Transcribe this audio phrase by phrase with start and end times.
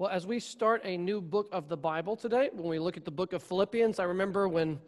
[0.00, 3.04] Well, as we start a new book of the Bible today, when we look at
[3.04, 4.80] the book of Philippians, I remember when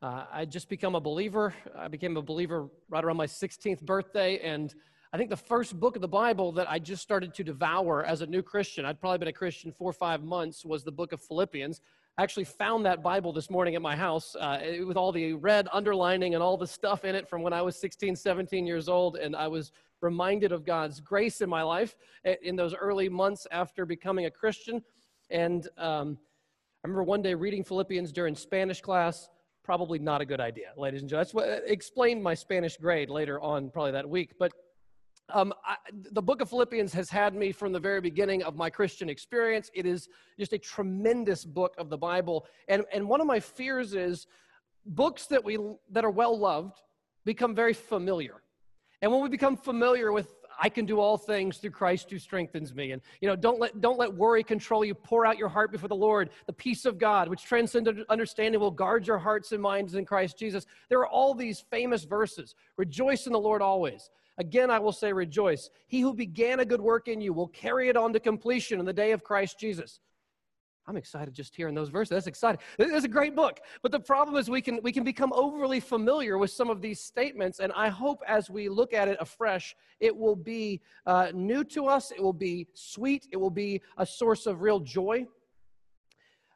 [0.00, 1.52] uh, I just become a believer.
[1.76, 4.74] I became a believer right around my 16th birthday, and
[5.12, 8.22] I think the first book of the Bible that I just started to devour as
[8.22, 11.12] a new Christian, I'd probably been a Christian four or five months, was the book
[11.12, 11.82] of Philippians.
[12.16, 15.68] I actually found that Bible this morning at my house uh, with all the red
[15.74, 19.16] underlining and all the stuff in it from when I was 16, 17 years old,
[19.16, 19.72] and I was
[20.04, 21.96] reminded of God's grace in my life
[22.42, 24.82] in those early months after becoming a Christian.
[25.30, 26.18] And um,
[26.84, 29.30] I remember one day reading Philippians during Spanish class.
[29.64, 31.24] Probably not a good idea, ladies and gentlemen.
[31.24, 34.34] That's what explained my Spanish grade later on, probably that week.
[34.38, 34.52] But
[35.32, 35.76] um, I,
[36.12, 39.70] the book of Philippians has had me from the very beginning of my Christian experience.
[39.72, 40.08] It is
[40.38, 42.44] just a tremendous book of the Bible.
[42.68, 44.26] And, and one of my fears is
[44.84, 45.58] books that, we,
[45.90, 46.76] that are well loved
[47.24, 48.43] become very familiar.
[49.02, 52.74] And when we become familiar with I can do all things through Christ who strengthens
[52.74, 52.92] me.
[52.92, 54.94] And you know, don't let don't let worry control you.
[54.94, 56.30] Pour out your heart before the Lord.
[56.46, 60.38] The peace of God, which transcends understanding, will guard your hearts and minds in Christ
[60.38, 60.66] Jesus.
[60.88, 62.54] There are all these famous verses.
[62.76, 64.10] Rejoice in the Lord always.
[64.38, 65.70] Again, I will say rejoice.
[65.86, 68.86] He who began a good work in you will carry it on to completion in
[68.86, 70.00] the day of Christ Jesus.
[70.86, 72.10] I'm excited just hearing those verses.
[72.10, 72.60] That's exciting.
[72.78, 73.60] It's a great book.
[73.82, 77.00] But the problem is we can we can become overly familiar with some of these
[77.00, 81.64] statements, and I hope as we look at it afresh, it will be uh, new
[81.64, 82.10] to us.
[82.10, 83.28] It will be sweet.
[83.32, 85.26] It will be a source of real joy.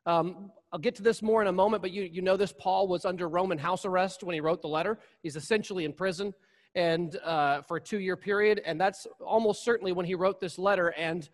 [0.04, 2.52] Um, I'll get to this more in a moment, but you, you know this.
[2.52, 4.98] Paul was under Roman house arrest when he wrote the letter.
[5.22, 6.34] He's essentially in prison
[6.74, 10.88] and uh, for a two-year period, and that's almost certainly when he wrote this letter.
[10.96, 11.28] And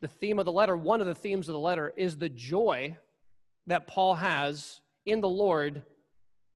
[0.00, 2.96] the theme of the letter, one of the themes of the letter, is the joy
[3.66, 5.82] that Paul has in the Lord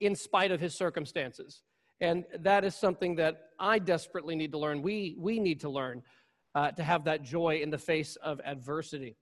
[0.01, 1.63] in spite of his circumstances.
[2.01, 4.83] And that is something that I desperately need to learn.
[4.83, 6.03] We, we need to learn
[6.55, 9.17] uh, to have that joy in the face of adversity.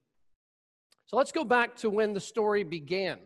[1.06, 3.18] So let's go back to when the story began.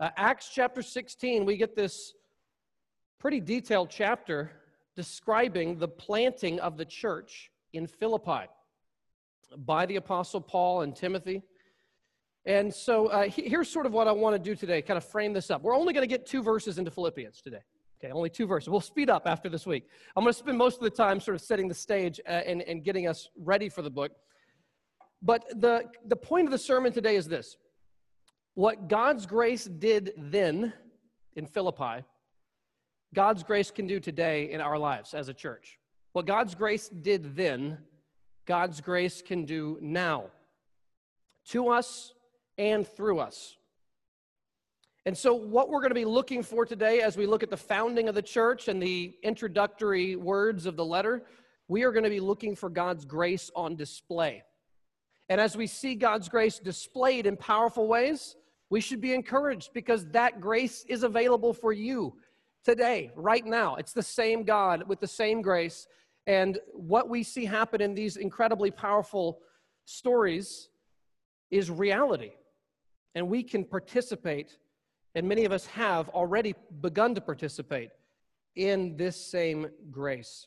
[0.00, 2.14] Uh, Acts chapter 16, we get this
[3.20, 4.50] pretty detailed chapter
[4.96, 8.48] describing the planting of the church in Philippi
[9.58, 11.42] by the Apostle Paul and Timothy.
[12.44, 15.32] And so uh, here's sort of what I want to do today, kind of frame
[15.32, 15.62] this up.
[15.62, 17.62] We're only going to get two verses into Philippians today.
[18.02, 18.68] Okay, only two verses.
[18.68, 19.86] We'll speed up after this week.
[20.16, 22.62] I'm going to spend most of the time sort of setting the stage uh, and,
[22.62, 24.12] and getting us ready for the book.
[25.22, 27.56] But the, the point of the sermon today is this
[28.54, 30.72] what God's grace did then
[31.36, 32.04] in Philippi,
[33.14, 35.78] God's grace can do today in our lives as a church.
[36.12, 37.78] What God's grace did then,
[38.46, 40.24] God's grace can do now
[41.48, 42.12] to us
[42.58, 43.56] and through us.
[45.04, 47.56] And so, what we're going to be looking for today as we look at the
[47.56, 51.24] founding of the church and the introductory words of the letter,
[51.66, 54.44] we are going to be looking for God's grace on display.
[55.28, 58.36] And as we see God's grace displayed in powerful ways,
[58.70, 62.14] we should be encouraged because that grace is available for you
[62.64, 63.76] today, right now.
[63.76, 65.86] It's the same God with the same grace
[66.26, 69.40] and what we see happen in these incredibly powerful
[69.84, 70.68] stories
[71.50, 72.32] is reality.
[73.14, 74.56] And we can participate,
[75.14, 77.90] and many of us have already begun to participate
[78.56, 80.46] in this same grace.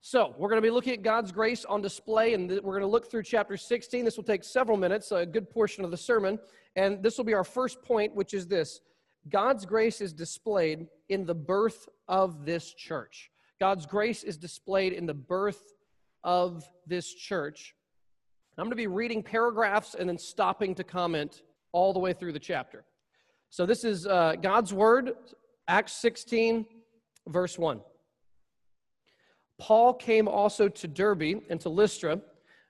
[0.00, 2.86] So, we're going to be looking at God's grace on display, and we're going to
[2.86, 4.04] look through chapter 16.
[4.04, 6.38] This will take several minutes, a good portion of the sermon.
[6.76, 8.80] And this will be our first point, which is this
[9.28, 13.32] God's grace is displayed in the birth of this church.
[13.58, 15.60] God's grace is displayed in the birth
[16.22, 17.74] of this church.
[18.58, 22.32] I'm going to be reading paragraphs and then stopping to comment all the way through
[22.32, 22.84] the chapter.
[23.50, 25.12] So this is uh, God's word,
[25.68, 26.66] Acts 16,
[27.28, 27.80] verse 1.
[29.58, 32.20] Paul came also to Derbe and to Lystra.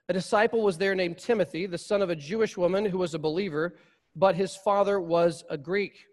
[0.09, 3.19] A disciple was there named Timothy, the son of a Jewish woman who was a
[3.19, 3.75] believer,
[4.15, 6.05] but his father was a Greek.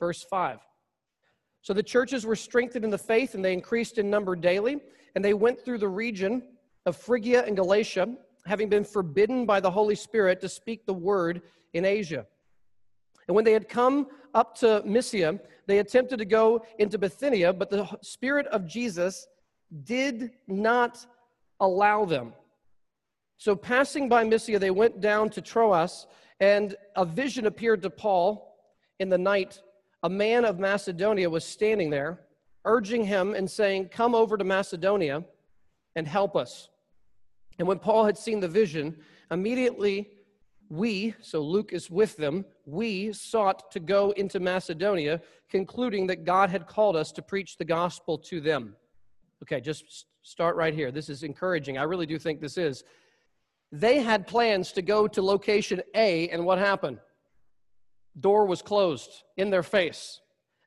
[0.00, 0.58] Verse 5.
[1.62, 4.80] So the churches were strengthened in the faith and they increased in number daily.
[5.14, 6.42] And they went through the region
[6.86, 11.42] of Phrygia and Galatia, having been forbidden by the Holy Spirit to speak the word
[11.72, 12.26] in Asia.
[13.28, 17.70] And when they had come up to Mysia, they attempted to go into Bithynia, but
[17.70, 19.28] the Spirit of Jesus
[19.84, 21.06] did not
[21.60, 22.32] allow them.
[23.36, 26.06] So, passing by Mysia, they went down to Troas,
[26.40, 28.56] and a vision appeared to Paul
[28.98, 29.60] in the night
[30.02, 32.20] a man of Macedonia was standing there,
[32.64, 35.24] urging him and saying, Come over to Macedonia
[35.94, 36.68] and help us.
[37.58, 38.96] And when Paul had seen the vision,
[39.30, 40.08] immediately
[40.68, 45.20] we, so Luke is with them, we sought to go into Macedonia,
[45.50, 48.74] concluding that God had called us to preach the gospel to them.
[49.42, 50.90] Okay, just start right here.
[50.90, 51.76] This is encouraging.
[51.76, 52.84] I really do think this is.
[53.70, 56.98] They had plans to go to location A, and what happened?
[58.18, 60.20] Door was closed in their face.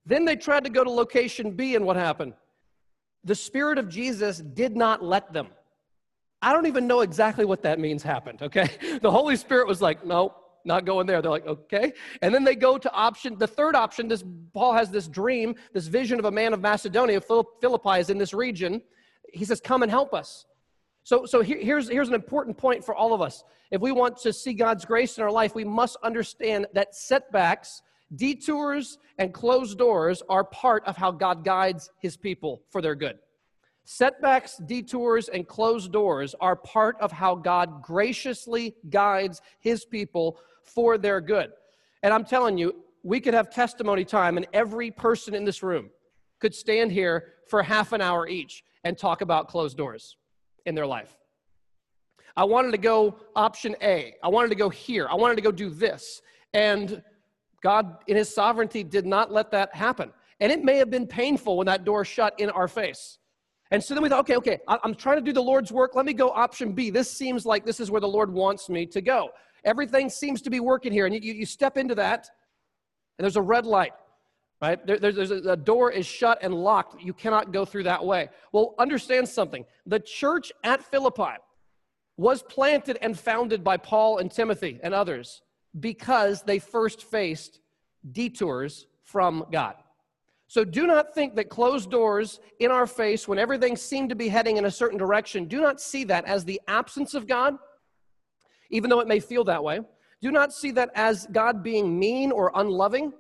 [0.06, 2.34] Then they tried to go to location B, and what happened?
[3.24, 5.48] The Spirit of Jesus did not let them.
[6.42, 8.70] I don't even know exactly what that means happened, okay?
[9.02, 11.22] The Holy Spirit was like, no, not going there.
[11.22, 11.94] They're like, okay.
[12.22, 15.88] And then they go to option, the third option, this Paul has this dream, this
[15.88, 18.82] vision of a man of Macedonia, Philippi is in this region.
[19.34, 20.46] He says, come and help us.
[21.06, 23.44] So, so here, here's, here's an important point for all of us.
[23.70, 27.84] If we want to see God's grace in our life, we must understand that setbacks,
[28.16, 33.20] detours, and closed doors are part of how God guides his people for their good.
[33.84, 40.98] Setbacks, detours, and closed doors are part of how God graciously guides his people for
[40.98, 41.52] their good.
[42.02, 45.92] And I'm telling you, we could have testimony time, and every person in this room
[46.40, 50.18] could stand here for half an hour each and talk about closed doors
[50.66, 51.18] in their life.
[52.38, 54.16] I wanted to go option A.
[54.24, 55.08] I wanted to go here.
[55.10, 56.22] I wanted to go do this.
[56.54, 57.02] And
[57.62, 60.12] God, in His sovereignty, did not let that happen.
[60.40, 63.20] And it may have been painful when that door shut in our face.
[63.72, 65.96] And so then we thought, okay, okay, I'm trying to do the Lord's work.
[65.96, 66.90] Let me go option B.
[66.90, 69.30] This seems like this is where the Lord wants me to go.
[69.64, 71.08] Everything seems to be working here.
[71.08, 72.30] And you, you step into that,
[73.18, 73.94] and there's a red light,
[74.62, 74.86] right?
[74.86, 77.02] There, there's, there's a, a door is shut and locked.
[77.02, 78.30] You cannot go through that way.
[78.52, 79.66] Well, understand something.
[79.86, 81.38] The church at Philippi
[82.18, 85.42] was planted and founded by Paul and Timothy and others
[85.80, 87.60] because they first faced
[88.12, 89.76] detours from God.
[90.48, 94.30] So do not think that closed doors in our face when everything seemed to be
[94.30, 97.56] heading in a certain direction, do not see that as the absence of God,
[98.70, 99.80] even though it may feel that way.
[100.22, 103.14] Do not see that as God being mean or unloving.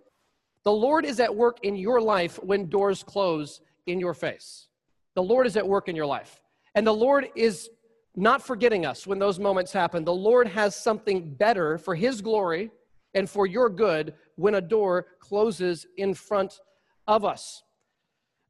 [0.65, 4.67] The Lord is at work in your life when doors close in your face.
[5.13, 6.41] The Lord is at work in your life.
[6.73, 7.69] And the Lord is
[8.15, 10.03] not forgetting us when those moments happen.
[10.03, 12.71] The Lord has something better for His glory
[13.13, 16.59] and for your good when a door closes in front
[17.07, 17.63] of us.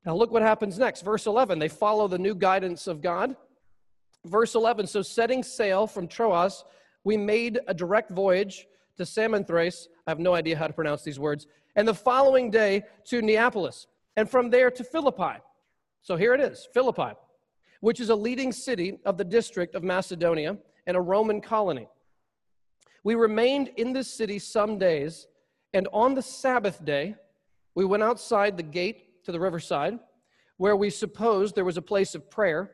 [0.05, 1.01] Now, look what happens next.
[1.01, 3.35] Verse 11, they follow the new guidance of God.
[4.25, 6.63] Verse 11, so setting sail from Troas,
[7.03, 8.67] we made a direct voyage
[8.97, 9.87] to Samothrace.
[10.07, 11.47] I have no idea how to pronounce these words.
[11.75, 15.39] And the following day to Neapolis, and from there to Philippi.
[16.01, 17.13] So here it is Philippi,
[17.81, 20.57] which is a leading city of the district of Macedonia
[20.87, 21.87] and a Roman colony.
[23.03, 25.27] We remained in this city some days,
[25.73, 27.15] and on the Sabbath day,
[27.73, 29.99] we went outside the gate to the riverside,
[30.57, 32.71] where we supposed there was a place of prayer,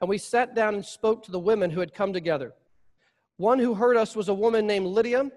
[0.00, 2.52] and we sat down and spoke to the women who had come together.
[3.36, 5.30] One who heard us was a woman named Lydia,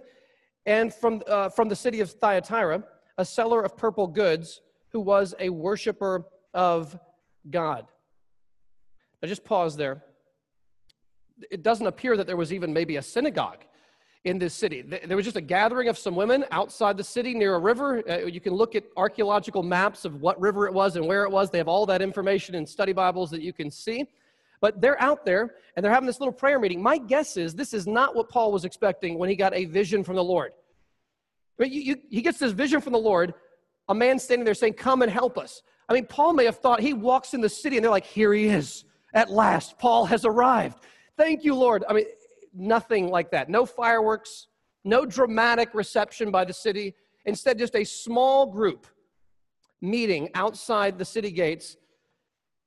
[0.67, 2.83] and from, uh, from the city of Thyatira,
[3.17, 4.61] a seller of purple goods,
[4.91, 6.99] who was a worshiper of
[7.49, 7.87] God.
[9.21, 10.03] Now, just pause there.
[11.49, 13.63] It doesn't appear that there was even maybe a synagogue
[14.25, 14.81] in this city.
[14.81, 18.03] There was just a gathering of some women outside the city near a river.
[18.09, 21.31] Uh, you can look at archaeological maps of what river it was and where it
[21.31, 21.49] was.
[21.49, 24.05] They have all that information in study Bibles that you can see.
[24.59, 26.81] But they're out there and they're having this little prayer meeting.
[26.81, 30.03] My guess is this is not what Paul was expecting when he got a vision
[30.03, 30.53] from the Lord.
[31.57, 33.33] But you, you, he gets this vision from the Lord,
[33.89, 35.61] a man standing there saying, Come and help us.
[35.89, 38.33] I mean, Paul may have thought he walks in the city and they're like, Here
[38.33, 38.85] he is.
[39.13, 40.79] At last, Paul has arrived.
[41.17, 41.83] Thank you, Lord.
[41.89, 42.05] I mean,
[42.53, 43.49] nothing like that.
[43.49, 44.47] No fireworks,
[44.83, 46.93] no dramatic reception by the city.
[47.25, 48.87] Instead, just a small group
[49.81, 51.77] meeting outside the city gates.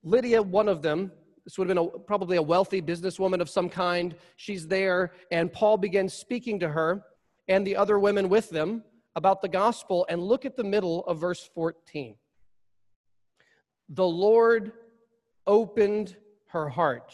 [0.02, 1.12] Lydia, one of them,
[1.44, 4.14] this would have been a, probably a wealthy businesswoman of some kind.
[4.37, 7.04] She's there, and Paul begins speaking to her
[7.49, 8.85] and the other women with them
[9.16, 10.06] about the gospel.
[10.09, 12.14] And look at the middle of verse 14.
[13.88, 14.73] The Lord
[15.47, 16.16] opened
[16.49, 17.12] her heart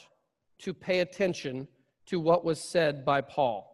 [0.59, 1.69] to pay attention
[2.07, 3.73] to what was said by Paul.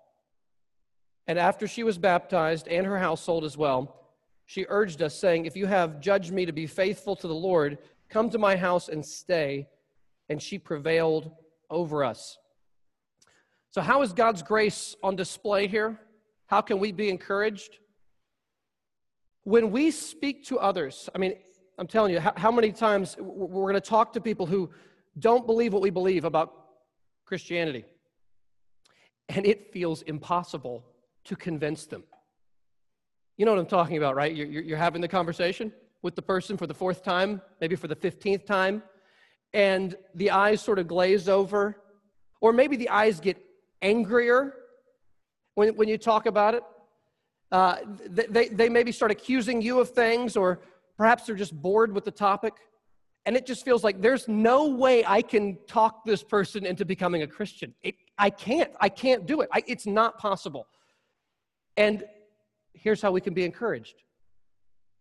[1.27, 4.03] And after she was baptized, and her household as well,
[4.47, 7.79] she urged us, saying, If you have judged me to be faithful to the Lord,
[8.09, 9.69] come to my house and stay.
[10.33, 11.31] And she prevailed
[11.71, 12.39] over us.
[13.71, 15.99] So, how is God's grace on display here?
[16.47, 17.79] How can we be encouraged?
[19.45, 21.35] When we speak to others, I mean,
[21.79, 24.71] I'm telling you, how, how many times we're going to talk to people who
[25.19, 26.53] don't believe what we believe about
[27.25, 27.85] Christianity
[29.29, 30.85] and it feels impossible
[31.25, 32.05] to convince them.
[33.37, 34.35] You know what I'm talking about, right?
[34.35, 35.73] You're, you're, having the conversation
[36.03, 38.83] with the person for the fourth time, maybe for the 15th time,
[39.55, 41.77] and the eyes sort of glaze over,
[42.41, 43.37] or maybe the eyes get
[43.83, 44.55] angrier
[45.55, 46.63] when, when you talk about it.
[47.51, 47.77] Uh,
[48.09, 50.61] they, they maybe start accusing you of things, or
[50.97, 52.55] perhaps they're just bored with the topic.
[53.27, 57.23] And it just feels like there's no way I can talk this person into becoming
[57.23, 57.75] a Christian.
[57.83, 58.73] It, I can't.
[58.81, 59.49] I can't do it.
[59.53, 60.67] I, it's not possible.
[61.77, 62.05] And
[62.73, 64.03] here's how we can be encouraged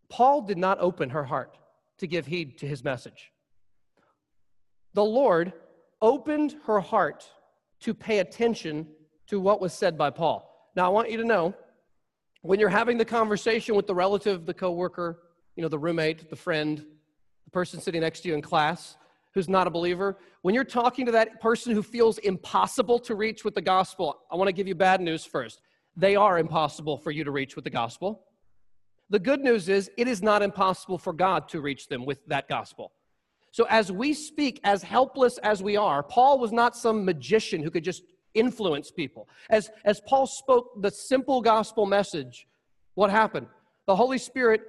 [0.09, 1.57] Paul did not open her heart
[1.99, 3.30] to give heed to his message.
[4.93, 5.53] The Lord
[6.01, 7.29] opened her heart
[7.81, 8.87] to pay attention
[9.27, 10.47] to what was said by Paul.
[10.75, 11.53] Now, I want you to know
[12.41, 15.19] when you're having the conversation with the relative, the coworker,
[15.55, 16.83] you know, the roommate, the friend,
[17.45, 18.97] the person sitting next to you in class
[19.33, 23.45] who's not a believer, when you're talking to that person who feels impossible to reach
[23.45, 25.61] with the gospel, I want to give you bad news first.
[25.95, 28.23] They are impossible for you to reach with the gospel.
[29.09, 32.47] The good news is it is not impossible for God to reach them with that
[32.47, 32.91] gospel.
[33.51, 37.69] So, as we speak, as helpless as we are, Paul was not some magician who
[37.69, 38.03] could just
[38.33, 39.27] influence people.
[39.49, 42.47] As, as Paul spoke the simple gospel message,
[42.95, 43.47] what happened?
[43.87, 44.61] The Holy Spirit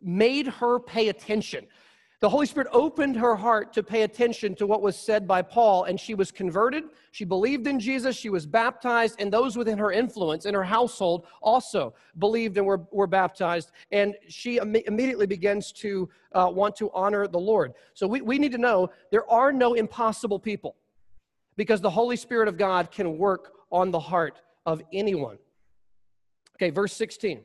[0.00, 1.66] made her pay attention.
[2.20, 5.84] The Holy Spirit opened her heart to pay attention to what was said by Paul,
[5.84, 6.84] and she was converted.
[7.12, 8.14] She believed in Jesus.
[8.14, 12.82] She was baptized, and those within her influence in her household also believed and were,
[12.90, 13.70] were baptized.
[13.90, 17.72] And she Im- immediately begins to uh, want to honor the Lord.
[17.94, 20.76] So we, we need to know there are no impossible people
[21.56, 25.38] because the Holy Spirit of God can work on the heart of anyone.
[26.56, 27.40] Okay, verse 16.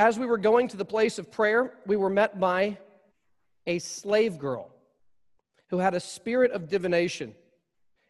[0.00, 2.78] As we were going to the place of prayer, we were met by
[3.66, 4.70] a slave girl
[5.68, 7.34] who had a spirit of divination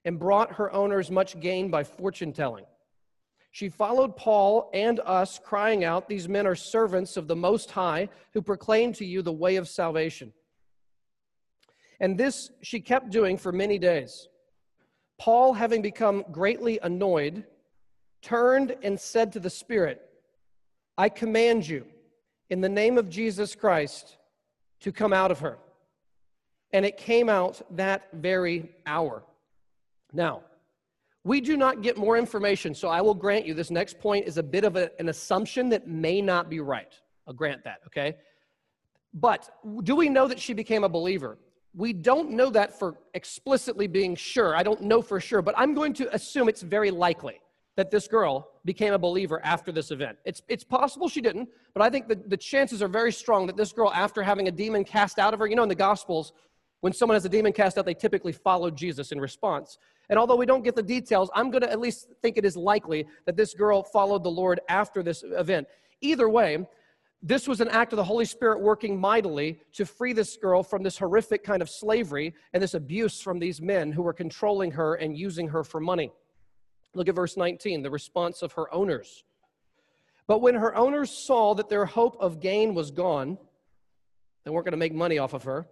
[0.05, 2.65] and brought her owners much gain by fortune telling.
[3.51, 8.09] She followed Paul and us, crying out, These men are servants of the Most High
[8.35, 10.33] who proclaim to you the way of salvation.
[11.99, 14.29] And this she kept doing for many days.
[15.19, 17.47] Paul, having become greatly annoyed,
[18.23, 20.07] turned and said to the Spirit,
[21.01, 21.87] I command you,
[22.51, 24.19] in the name of Jesus Christ,
[24.81, 25.57] to come out of her.
[26.75, 29.23] And it came out that very hour.
[30.13, 30.43] Now,
[31.25, 34.37] we do not get more information, so I will grant you this next point is
[34.37, 36.93] a bit of a, an assumption that may not be right.
[37.27, 38.19] I'll grant that, okay?
[39.15, 39.49] But
[39.83, 41.39] do we know that she became a believer?
[41.75, 44.55] We don't know that for explicitly being sure.
[44.55, 47.41] I don't know for sure, but I'm going to assume it's very likely
[47.81, 50.19] that this girl became a believer after this event.
[50.27, 53.57] It's, it's possible she didn't, but I think the, the chances are very strong that
[53.57, 56.35] this girl, after having a demon cast out of her, you know, in the Gospels,
[56.83, 59.79] when someone has a demon cast out, they typically follow Jesus in response.
[60.11, 62.55] And although we don't get the details, I'm going to at least think it is
[62.55, 65.67] likely that this girl followed the Lord after this event.
[66.03, 66.59] Either way,
[67.23, 70.83] this was an act of the Holy Spirit working mightily to free this girl from
[70.83, 74.97] this horrific kind of slavery and this abuse from these men who were controlling her
[74.97, 76.13] and using her for money.
[76.95, 79.25] Look at verse 19, the response of her owners.
[80.27, 83.39] But when her owners saw that their hope of gain was gone,
[84.45, 85.67] they weren't going to make money off of her,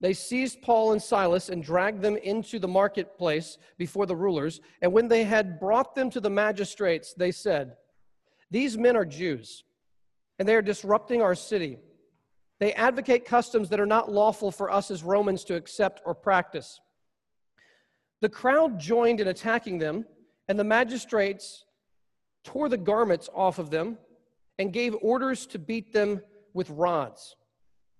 [0.00, 4.60] they seized Paul and Silas and dragged them into the marketplace before the rulers.
[4.82, 7.76] And when they had brought them to the magistrates, they said,
[8.50, 9.64] These men are Jews,
[10.38, 11.78] and they are disrupting our city.
[12.58, 16.80] They advocate customs that are not lawful for us as Romans to accept or practice.
[18.20, 20.06] The crowd joined in attacking them
[20.48, 21.64] and the magistrates
[22.44, 23.98] tore the garments off of them
[24.58, 26.20] and gave orders to beat them
[26.54, 27.36] with rods.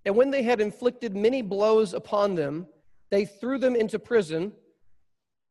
[0.05, 2.67] And when they had inflicted many blows upon them,
[3.11, 4.53] they threw them into prison,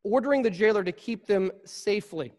[0.03, 2.33] ordering the jailer to keep them safely.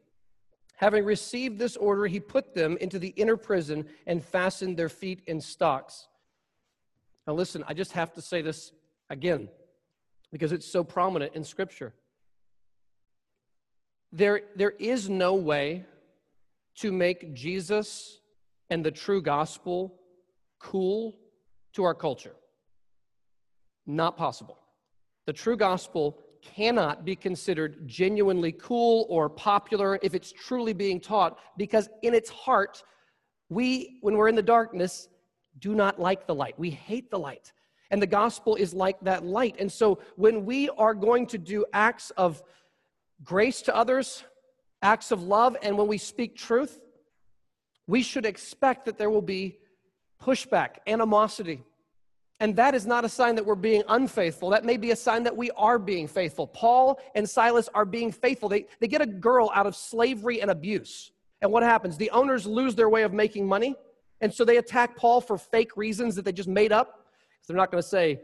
[0.77, 5.23] Having received this order, he put them into the inner prison and fastened their feet
[5.27, 6.09] in stocks.
[7.27, 8.73] Now, listen, I just have to say this
[9.11, 9.49] again
[10.33, 11.95] because it's so prominent in Scripture.
[14.13, 15.85] There, there is no way
[16.77, 18.21] to make Jesus
[18.71, 19.99] and the true gospel
[20.59, 21.19] cool
[21.75, 22.35] to our culture.
[23.87, 24.59] Not possible.
[25.27, 31.39] The true gospel cannot be considered genuinely cool or popular if it's truly being taught
[31.57, 32.83] because in its heart,
[33.49, 35.09] we, when we're in the darkness,
[35.59, 36.59] do not like the light.
[36.59, 37.53] We hate the light.
[37.91, 39.57] And the gospel is like that light.
[39.59, 42.43] And so when we are going to do acts of
[43.25, 44.25] grace to others,
[44.83, 46.81] acts of love, and when we speak truth,
[47.87, 49.59] we should expect that there will be
[50.23, 51.63] pushback, animosity.
[52.39, 54.51] And that is not a sign that we're being unfaithful.
[54.51, 56.47] That may be a sign that we are being faithful.
[56.47, 58.49] Paul and Silas are being faithful.
[58.49, 61.13] They, they get a girl out of slavery and abuse.
[61.41, 61.97] And what happens?
[61.97, 63.75] The owners lose their way of making money.
[64.21, 67.07] And so they attack Paul for fake reasons that they just made up.
[67.31, 68.21] Because they're not going to say,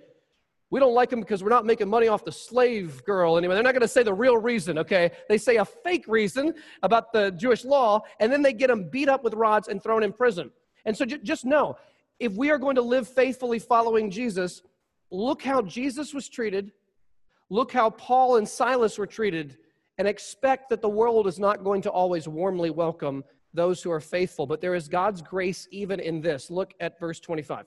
[0.73, 3.55] we don't like them because we're not making money off the slave girl anyway.
[3.55, 5.13] They're not going to say the real reason, okay?
[5.29, 9.09] They say a fake reason about the Jewish law, and then they get them beat
[9.09, 10.51] up with rods and thrown in prison.
[10.85, 11.77] And so j- just know
[12.19, 14.63] if we are going to live faithfully following Jesus,
[15.11, 16.73] look how Jesus was treated,
[17.53, 19.59] Look how Paul and Silas were treated,
[19.99, 24.01] and expect that the world is not going to always warmly welcome those who are
[24.01, 26.51] faithful, but there is God's grace even in this.
[26.51, 27.67] Look at verse 25.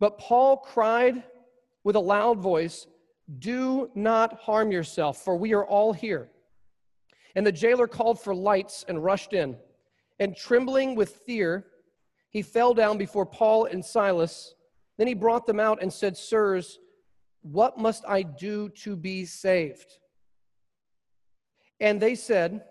[0.00, 1.22] But Paul cried
[1.84, 2.86] with a loud voice,
[3.38, 6.28] Do not harm yourself, for we are all here.
[7.34, 9.56] And the jailer called for lights and rushed in.
[10.20, 11.66] And trembling with fear,
[12.30, 14.54] he fell down before Paul and Silas.
[14.96, 16.78] Then he brought them out and said, Sirs,
[17.42, 19.98] what must I do to be saved?
[21.80, 22.62] And they said,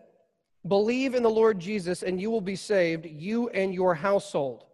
[0.67, 4.65] Believe in the Lord Jesus, and you will be saved, you and your household.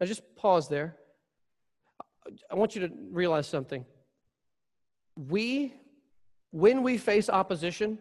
[0.00, 0.96] Now just pause there.
[2.50, 3.84] I want you to realize something.
[5.16, 5.74] We,
[6.50, 7.98] when we face opposition,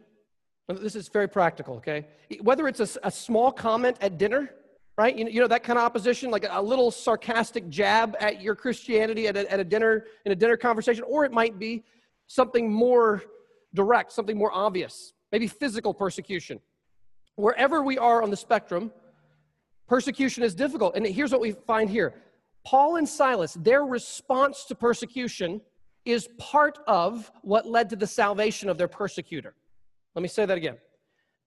[0.68, 2.08] this is very practical, okay?
[2.42, 4.54] Whether it's a, a small comment at dinner,
[4.98, 5.16] right?
[5.16, 8.56] You know, you know, that kind of opposition, like a little sarcastic jab at your
[8.56, 11.84] Christianity at a, at a dinner, in a dinner conversation, or it might be
[12.28, 13.24] something more
[13.74, 16.60] direct, something more obvious, maybe physical persecution.
[17.36, 18.92] Wherever we are on the spectrum,
[19.88, 20.96] persecution is difficult.
[20.96, 22.14] And here's what we find here
[22.64, 25.62] Paul and Silas, their response to persecution
[26.06, 29.54] is part of what led to the salvation of their persecutor.
[30.16, 30.78] Let me say that again.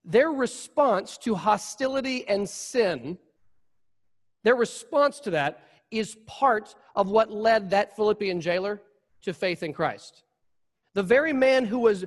[0.05, 3.19] Their response to hostility and sin
[4.45, 8.81] their response to that is part of what led that Philippian jailer
[9.23, 10.23] to faith in Christ.
[10.93, 12.05] The very man who was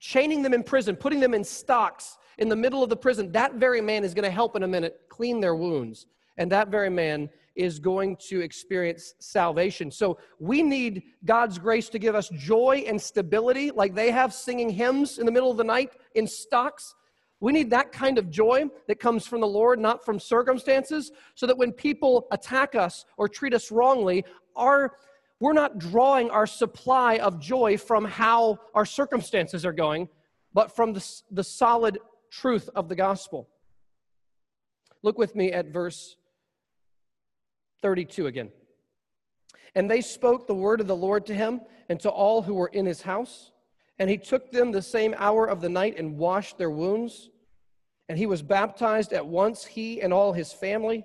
[0.00, 3.54] chaining them in prison, putting them in stocks in the middle of the prison, that
[3.54, 6.06] very man is going to help in a minute clean their wounds.
[6.36, 9.90] And that very man is going to experience salvation.
[9.90, 14.70] So we need God's grace to give us joy and stability, like they have singing
[14.70, 16.94] hymns in the middle of the night in stocks.
[17.40, 21.46] We need that kind of joy that comes from the Lord, not from circumstances, so
[21.46, 24.24] that when people attack us or treat us wrongly,
[24.56, 24.96] our,
[25.40, 30.08] we're not drawing our supply of joy from how our circumstances are going,
[30.52, 31.98] but from the, the solid
[32.30, 33.48] truth of the gospel.
[35.02, 36.16] Look with me at verse
[37.84, 38.48] 32 again.
[39.74, 42.68] And they spoke the word of the Lord to him and to all who were
[42.68, 43.52] in his house.
[43.98, 47.28] And he took them the same hour of the night and washed their wounds.
[48.08, 51.04] And he was baptized at once, he and all his family.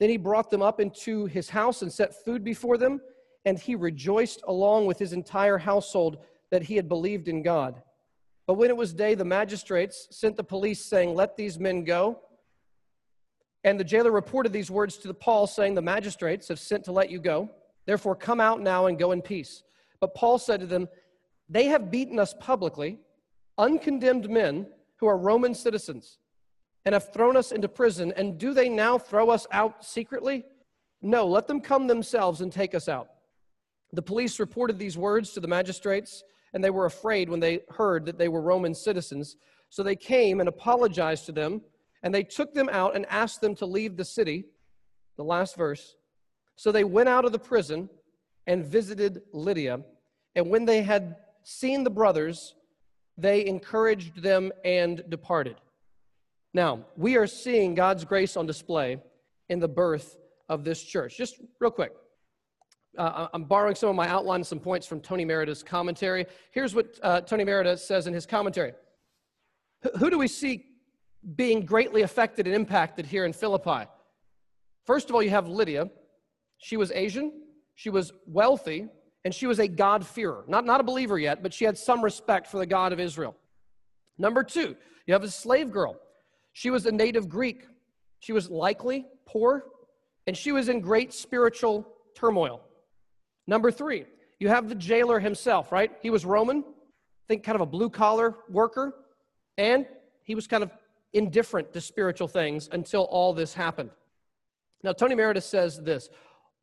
[0.00, 3.02] Then he brought them up into his house and set food before them.
[3.44, 7.82] And he rejoiced along with his entire household that he had believed in God.
[8.46, 12.22] But when it was day, the magistrates sent the police, saying, Let these men go.
[13.64, 16.92] And the jailer reported these words to the Paul, saying, The magistrates have sent to
[16.92, 17.50] let you go.
[17.86, 19.62] Therefore, come out now and go in peace.
[20.00, 20.88] But Paul said to them,
[21.48, 22.98] They have beaten us publicly,
[23.56, 24.66] uncondemned men
[24.96, 26.18] who are Roman citizens
[26.84, 30.44] and have thrown us into prison, and do they now throw us out secretly?
[31.02, 33.08] No, let them come themselves and take us out.
[33.92, 38.06] The police reported these words to the magistrates, and they were afraid when they heard
[38.06, 39.36] that they were Roman citizens.
[39.70, 41.62] So they came and apologized to them,
[42.02, 44.44] and they took them out and asked them to leave the city.
[45.16, 45.96] The last verse.
[46.56, 47.88] So they went out of the prison
[48.46, 49.80] and visited Lydia.
[50.34, 52.54] And when they had seen the brothers,
[53.16, 55.56] they encouraged them and departed.
[56.54, 58.98] Now, we are seeing God's grace on display
[59.48, 60.16] in the birth
[60.48, 61.16] of this church.
[61.16, 61.92] Just real quick.
[62.96, 66.26] Uh, I'm borrowing some of my outline, some points from Tony Merida's commentary.
[66.52, 68.72] Here's what uh, Tony Merida says in his commentary
[69.98, 70.64] Who do we see
[71.36, 73.88] being greatly affected and impacted here in Philippi?
[74.84, 75.90] First of all, you have Lydia.
[76.58, 77.32] She was Asian,
[77.74, 78.88] she was wealthy,
[79.24, 80.44] and she was a God-fearer.
[80.48, 83.36] Not, not a believer yet, but she had some respect for the God of Israel.
[84.16, 84.74] Number two,
[85.06, 85.96] you have a slave girl.
[86.52, 87.64] She was a native Greek.
[88.18, 89.64] She was likely poor,
[90.26, 92.60] and she was in great spiritual turmoil.
[93.46, 94.06] Number three,
[94.40, 95.92] you have the jailer himself, right?
[96.02, 96.64] He was Roman,
[97.28, 98.94] think kind of a blue collar worker,
[99.56, 99.86] and
[100.24, 100.72] he was kind of
[101.12, 103.90] indifferent to spiritual things until all this happened.
[104.82, 106.08] Now, Tony Merida says this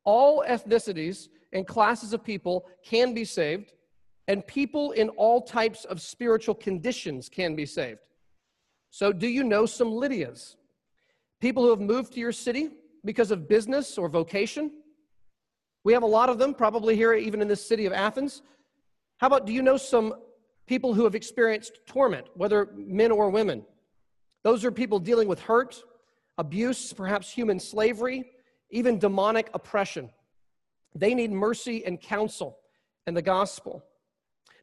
[0.04, 3.72] all ethnicities and classes of people can be saved,
[4.28, 8.00] and people in all types of spiritual conditions can be saved.
[8.90, 10.56] So, do you know some Lydias?
[11.40, 12.70] People who have moved to your city
[13.04, 14.70] because of business or vocation?
[15.84, 18.42] We have a lot of them, probably here, even in this city of Athens.
[19.18, 20.14] How about do you know some
[20.66, 23.64] people who have experienced torment, whether men or women?
[24.46, 25.82] Those are people dealing with hurt,
[26.38, 28.30] abuse, perhaps human slavery,
[28.70, 30.08] even demonic oppression.
[30.94, 32.56] They need mercy and counsel
[33.08, 33.82] and the gospel.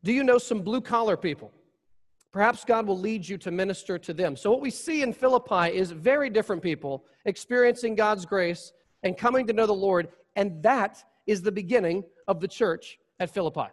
[0.02, 1.52] Do you know some blue collar people?
[2.32, 4.38] Perhaps God will lead you to minister to them.
[4.38, 8.72] So, what we see in Philippi is very different people experiencing God's grace
[9.04, 13.34] and coming to know the Lord, and that is the beginning of the church at
[13.34, 13.67] Philippi.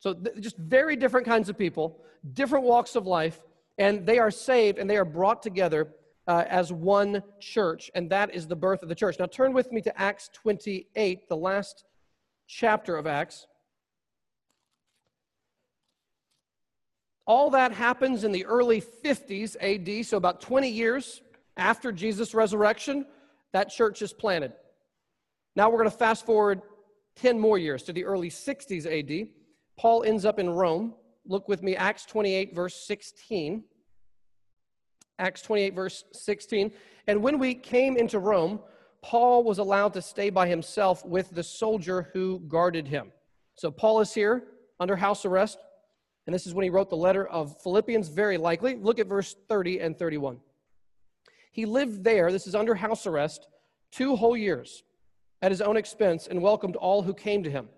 [0.00, 3.40] So, th- just very different kinds of people, different walks of life,
[3.78, 5.94] and they are saved and they are brought together
[6.26, 9.18] uh, as one church, and that is the birth of the church.
[9.18, 11.84] Now, turn with me to Acts 28, the last
[12.46, 13.46] chapter of Acts.
[17.26, 21.22] All that happens in the early 50s AD, so about 20 years
[21.56, 23.06] after Jesus' resurrection,
[23.52, 24.52] that church is planted.
[25.56, 26.62] Now we're going to fast forward
[27.16, 29.28] 10 more years to the early 60s AD.
[29.76, 30.94] Paul ends up in Rome.
[31.28, 33.62] Look with me, Acts 28, verse 16.
[35.18, 36.72] Acts 28, verse 16.
[37.06, 38.60] And when we came into Rome,
[39.02, 43.12] Paul was allowed to stay by himself with the soldier who guarded him.
[43.56, 44.44] So Paul is here
[44.80, 45.58] under house arrest,
[46.26, 48.76] and this is when he wrote the letter of Philippians, very likely.
[48.76, 50.38] Look at verse 30 and 31.
[51.52, 53.48] He lived there, this is under house arrest,
[53.92, 54.82] two whole years
[55.42, 57.68] at his own expense and welcomed all who came to him,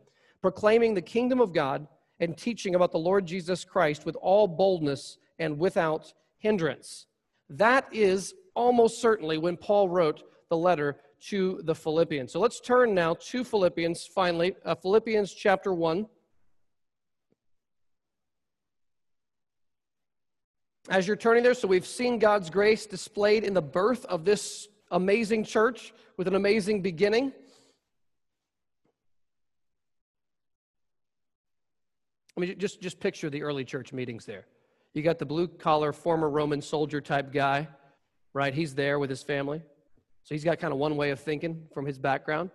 [0.40, 1.88] proclaiming the kingdom of God
[2.20, 7.06] and teaching about the Lord Jesus Christ with all boldness and without hindrance.
[7.48, 12.33] That is almost certainly when Paul wrote the letter to the Philippians.
[12.33, 16.06] So let's turn now to Philippians finally, uh, Philippians chapter 1.
[20.88, 24.68] As you're turning there, so we've seen God's grace displayed in the birth of this
[24.90, 27.33] amazing church with an amazing beginning.
[32.40, 34.46] I mean, just, just picture the early church meetings there.
[34.94, 37.68] You got the blue collar, former Roman soldier type guy,
[38.33, 38.55] right?
[38.55, 39.61] He's there with his family.
[40.24, 42.48] So he's got kind of one way of thinking from his background.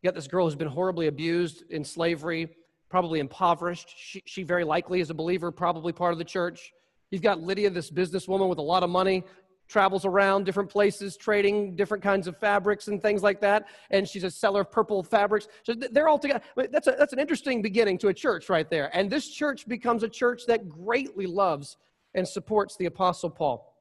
[0.00, 2.48] You got this girl who's been horribly abused in slavery,
[2.88, 3.92] probably impoverished.
[3.96, 6.72] She, she very likely is a believer, probably part of the church.
[7.10, 9.24] You've got Lydia, this businesswoman with a lot of money,
[9.74, 14.22] travels around different places trading different kinds of fabrics and things like that and she's
[14.22, 15.48] a seller of purple fabrics.
[15.64, 16.44] So they're all together.
[16.54, 18.88] That's, a, that's an interesting beginning to a church right there.
[18.96, 21.76] And this church becomes a church that greatly loves
[22.14, 23.74] and supports the apostle paul.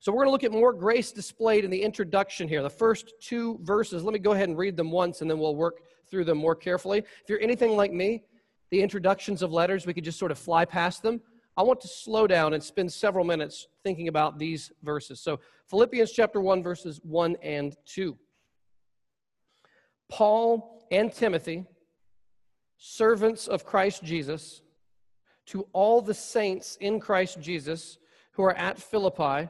[0.00, 2.62] So we're going to look at more grace displayed in the introduction here.
[2.62, 5.56] The first two verses let me go ahead and read them once and then we'll
[5.56, 7.00] work through them more carefully.
[7.00, 8.22] If you're anything like me
[8.70, 11.20] the introductions of letters we could just sort of fly past them
[11.56, 15.20] I want to slow down and spend several minutes thinking about these verses.
[15.20, 18.16] So, Philippians chapter 1, verses 1 and 2.
[20.08, 21.64] Paul and Timothy,
[22.78, 24.62] servants of Christ Jesus,
[25.46, 27.98] to all the saints in Christ Jesus
[28.32, 29.48] who are at Philippi,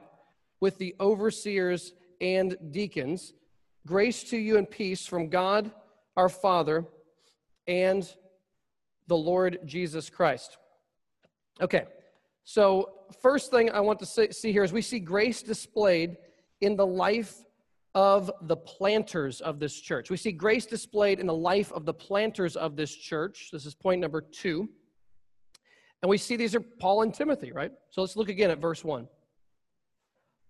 [0.60, 3.32] with the overseers and deacons,
[3.86, 5.70] grace to you and peace from God
[6.16, 6.84] our Father
[7.66, 8.08] and
[9.06, 10.58] the Lord Jesus Christ.
[11.62, 11.84] Okay,
[12.42, 12.90] so
[13.22, 16.16] first thing I want to see here is we see grace displayed
[16.60, 17.36] in the life
[17.94, 20.10] of the planters of this church.
[20.10, 23.50] We see grace displayed in the life of the planters of this church.
[23.52, 24.68] This is point number two.
[26.02, 27.70] And we see these are Paul and Timothy, right?
[27.90, 29.06] So let's look again at verse one.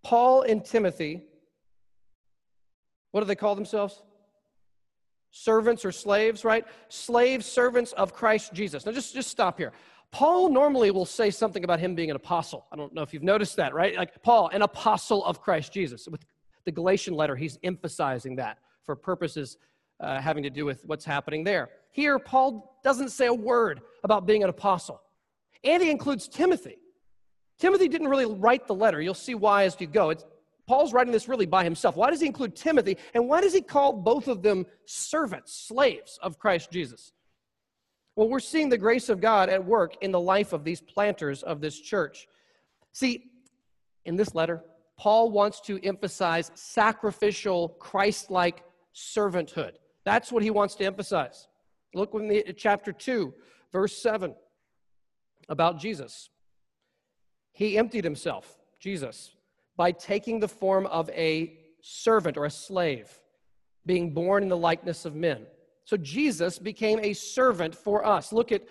[0.03, 1.25] Paul and Timothy,
[3.11, 4.03] what do they call themselves?
[5.31, 6.65] Servants or slaves, right?
[6.89, 8.87] Slaves, servants of Christ Jesus.
[8.87, 9.73] Now just, just stop here.
[10.13, 12.67] Paul normally will say something about him being an apostle.
[12.71, 13.97] I don't know if you've noticed that, right?
[13.97, 16.07] Like Paul, an apostle of Christ Jesus.
[16.07, 16.25] With
[16.67, 19.57] the Galatian letter, he's emphasizing that for purposes
[20.01, 21.71] uh, having to do with what's happening there.
[21.93, 25.01] Here, Paul doesn't say a word about being an apostle.
[25.65, 26.77] And he includes Timothy.
[27.59, 29.01] Timothy didn't really write the letter.
[29.01, 30.11] You'll see why as you go.
[30.11, 30.25] It's,
[30.67, 31.97] Paul's writing this really by himself.
[31.97, 32.99] Why does he include Timothy?
[33.15, 37.13] And why does he call both of them servants, slaves of Christ Jesus?
[38.15, 41.43] Well, we're seeing the grace of God at work in the life of these planters
[41.43, 42.29] of this church.
[42.93, 43.31] See,
[44.05, 44.63] in this letter,
[44.99, 49.73] Paul wants to emphasize sacrificial, Christ like servanthood.
[50.05, 51.49] That's what he wants to emphasize.
[51.95, 53.33] Look with me at chapter 2,
[53.73, 54.35] verse 7,
[55.49, 56.29] about Jesus.
[57.53, 59.35] He emptied himself, Jesus,
[59.77, 63.11] by taking the form of a servant or a slave,
[63.87, 65.47] being born in the likeness of men.
[65.85, 68.33] So Jesus became a servant for us.
[68.33, 68.63] Look at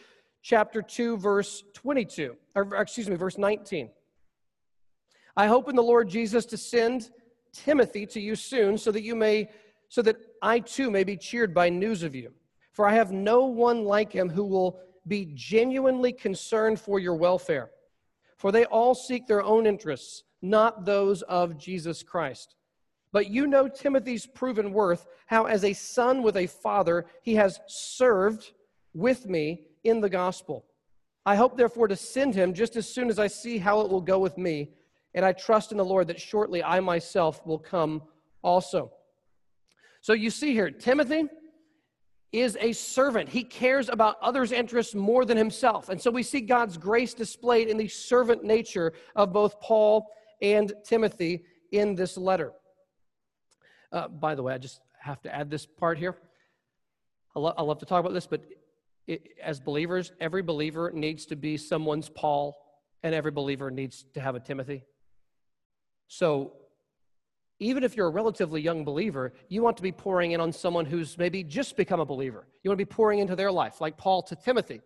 [0.41, 3.89] chapter 2, verse 22, or excuse me, verse 19.
[5.35, 7.09] I hope in the Lord Jesus to send
[7.53, 9.49] Timothy to you soon so that you may
[9.89, 12.31] so that I too may be cheered by news of you.
[12.71, 17.71] For I have no one like him who will be genuinely concerned for your welfare.
[18.37, 22.55] For they all seek their own interests, not those of Jesus Christ.
[23.11, 27.59] But you know Timothy's proven worth, how as a son with a father he has
[27.67, 28.51] served
[28.93, 30.65] with me in the gospel.
[31.25, 34.01] I hope, therefore, to send him just as soon as I see how it will
[34.01, 34.69] go with me,
[35.13, 38.01] and I trust in the Lord that shortly I myself will come
[38.41, 38.91] also.
[40.01, 41.25] So you see here, Timothy
[42.31, 43.29] is a servant.
[43.29, 45.89] He cares about others' interests more than himself.
[45.89, 50.07] And so we see God's grace displayed in the servant nature of both Paul
[50.41, 52.53] and Timothy in this letter.
[53.91, 56.15] Uh, by the way, I just have to add this part here.
[57.35, 58.43] I, lo- I love to talk about this, but
[59.07, 62.55] it, as believers, every believer needs to be someone's Paul,
[63.03, 64.83] and every believer needs to have a Timothy.
[66.07, 66.53] So
[67.59, 70.85] even if you're a relatively young believer, you want to be pouring in on someone
[70.85, 72.47] who's maybe just become a believer.
[72.63, 74.81] You want to be pouring into their life, like Paul to Timothy.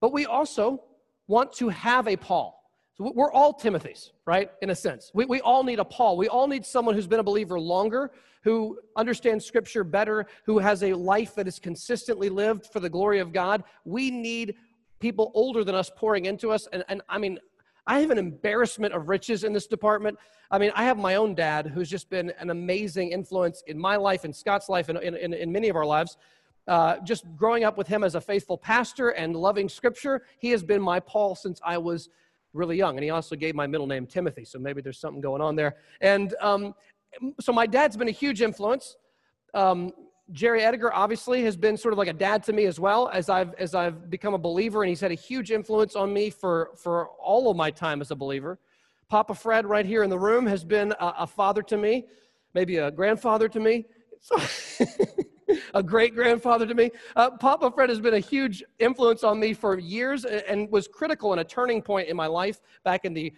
[0.00, 0.82] But we also
[1.26, 2.60] want to have a Paul.
[2.96, 4.50] So we're all Timothys, right?
[4.62, 5.10] In a sense.
[5.14, 6.16] We, we all need a Paul.
[6.16, 8.12] We all need someone who's been a believer longer,
[8.44, 13.18] who understands Scripture better, who has a life that is consistently lived for the glory
[13.18, 13.64] of God.
[13.84, 14.54] We need
[15.00, 16.68] people older than us pouring into us.
[16.72, 17.40] And, and I mean,
[17.84, 20.16] I have an embarrassment of riches in this department.
[20.52, 23.96] I mean, I have my own dad who's just been an amazing influence in my
[23.96, 26.16] life, in Scott's life, and in, in, in many of our lives.
[26.68, 30.62] Uh, just growing up with him as a faithful pastor and loving scripture, he has
[30.62, 32.08] been my Paul since I was
[32.54, 32.96] really young.
[32.96, 35.76] And he also gave my middle name Timothy, so maybe there's something going on there.
[36.00, 36.74] And um,
[37.40, 38.96] so my dad's been a huge influence.
[39.52, 39.92] Um,
[40.32, 43.28] Jerry Edgar obviously has been sort of like a dad to me as well as
[43.28, 46.70] I've as I've become a believer, and he's had a huge influence on me for
[46.82, 48.58] for all of my time as a believer.
[49.08, 52.06] Papa Fred, right here in the room, has been a, a father to me,
[52.54, 53.84] maybe a grandfather to me,
[55.74, 56.90] a great grandfather to me.
[57.16, 61.32] Uh, Papa Fred has been a huge influence on me for years and was critical
[61.32, 63.32] and a turning point in my life back in the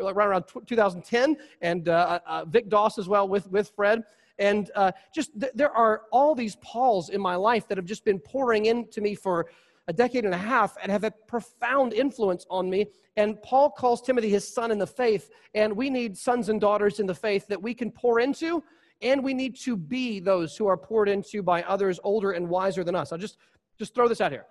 [0.00, 4.02] right around 2010, and uh, uh, Vic Doss as well with with Fred.
[4.38, 8.04] And uh, just th- there are all these Pauls in my life that have just
[8.04, 9.48] been pouring into me for
[9.88, 12.86] a decade and a half and have a profound influence on me.
[13.16, 17.00] And Paul calls Timothy his son in the faith, and we need sons and daughters
[17.00, 18.62] in the faith that we can pour into,
[19.00, 22.82] and we need to be those who are poured into by others older and wiser
[22.84, 23.12] than us.
[23.12, 23.38] I'll just
[23.78, 24.46] just throw this out here.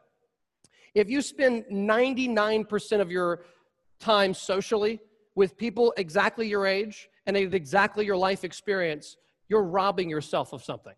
[0.95, 3.43] If you spend 99% of your
[3.99, 4.99] time socially
[5.36, 9.17] with people exactly your age and exactly your life experience,
[9.49, 10.93] you're robbing yourself of something.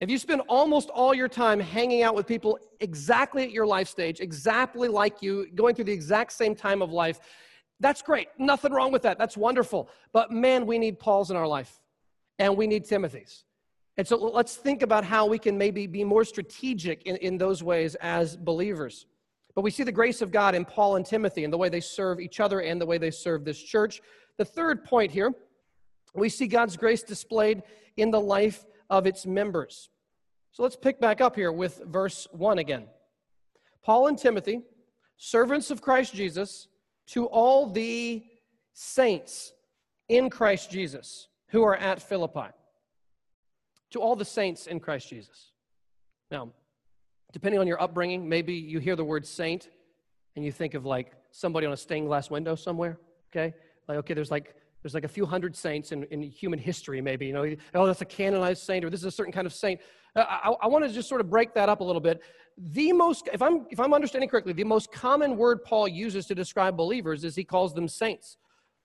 [0.00, 3.88] If you spend almost all your time hanging out with people exactly at your life
[3.88, 7.20] stage, exactly like you, going through the exact same time of life,
[7.80, 8.28] that's great.
[8.38, 9.18] Nothing wrong with that.
[9.18, 9.90] That's wonderful.
[10.12, 11.80] But man, we need Paul's in our life
[12.40, 13.44] and we need Timothy's.
[13.96, 17.62] And so let's think about how we can maybe be more strategic in, in those
[17.62, 19.06] ways as believers.
[19.54, 21.80] But we see the grace of God in Paul and Timothy and the way they
[21.80, 24.00] serve each other and the way they serve this church.
[24.38, 25.32] The third point here
[26.14, 27.62] we see God's grace displayed
[27.96, 29.90] in the life of its members.
[30.50, 32.86] So let's pick back up here with verse 1 again.
[33.84, 34.62] Paul and Timothy,
[35.18, 36.68] servants of Christ Jesus,
[37.08, 38.24] to all the
[38.72, 39.52] saints
[40.08, 42.48] in Christ Jesus who are at Philippi.
[43.92, 45.52] To all the saints in Christ Jesus.
[46.30, 46.50] Now,
[47.32, 49.68] depending on your upbringing, maybe you hear the word saint
[50.36, 52.98] and you think of like somebody on a stained glass window somewhere,
[53.30, 53.54] okay?
[53.88, 57.26] Like, okay, there's like there's like a few hundred saints in, in human history, maybe.
[57.26, 59.80] You know, oh, that's a canonized saint, or this is a certain kind of saint.
[60.16, 62.22] Uh, I, I want to just sort of break that up a little bit.
[62.56, 66.34] The most, if I'm if I'm understanding correctly, the most common word Paul uses to
[66.34, 68.38] describe believers is he calls them saints.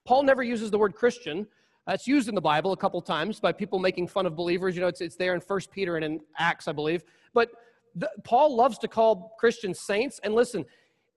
[0.06, 1.47] Paul never uses the word Christian.
[1.87, 4.75] It's used in the Bible a couple times by people making fun of believers.
[4.75, 7.03] You know, it's, it's there in First Peter and in Acts, I believe.
[7.33, 7.51] But
[7.95, 10.19] the, Paul loves to call Christians saints.
[10.23, 10.65] And listen,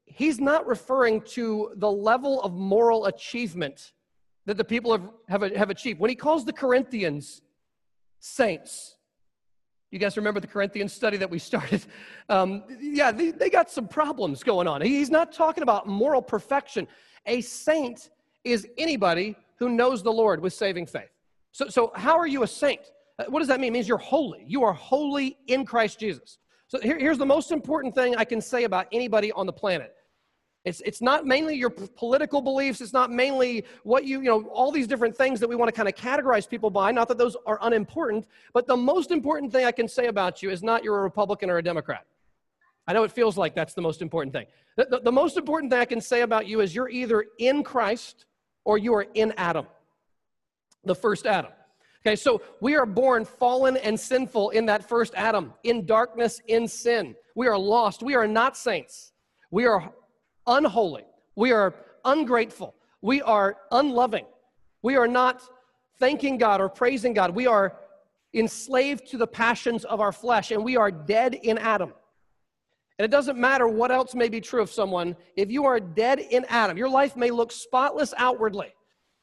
[0.05, 3.93] he's not referring to the level of moral achievement
[4.45, 6.01] that the people have, have, have achieved.
[6.01, 7.43] When he calls the Corinthians
[8.19, 8.97] saints,
[9.91, 11.85] you guys remember the Corinthians study that we started?
[12.29, 14.83] Um, yeah, they, they got some problems going on.
[14.83, 16.87] He's not talking about moral perfection.
[17.25, 18.11] A saint
[18.45, 21.11] is anybody who knows the Lord with saving faith.
[21.53, 22.81] So, so how are you a saint?
[23.19, 23.69] Uh, what does that mean?
[23.69, 24.45] It means you're holy.
[24.47, 26.39] You are holy in Christ Jesus.
[26.69, 29.95] So here, here's the most important thing I can say about anybody on the planet
[30.69, 32.83] it's, it's not mainly your political beliefs.
[32.83, 35.73] It's not mainly what you, you know, all these different things that we want to
[35.73, 36.93] kind of categorize people by.
[36.93, 40.51] Not that those are unimportant, but the most important thing I can say about you
[40.51, 42.05] is not you're a Republican or a Democrat.
[42.87, 44.47] I know it feels like that's the most important thing.
[44.77, 47.63] The, the, the most important thing I can say about you is you're either in
[47.63, 48.27] Christ
[48.69, 49.67] or you are in Adam,
[50.85, 51.51] the first Adam.
[52.03, 56.69] Okay, so we are born fallen and sinful in that first Adam, in darkness, in
[56.69, 57.15] sin.
[57.35, 58.03] We are lost.
[58.03, 59.13] We are not saints.
[59.51, 59.91] We are
[60.47, 61.07] unholy.
[61.35, 62.75] We are ungrateful.
[63.01, 64.27] We are unloving.
[64.83, 65.41] We are not
[65.99, 67.35] thanking God or praising God.
[67.35, 67.75] We are
[68.35, 71.95] enslaved to the passions of our flesh, and we are dead in Adam.
[72.99, 76.19] And it doesn't matter what else may be true of someone, if you are dead
[76.19, 78.75] in Adam, your life may look spotless outwardly,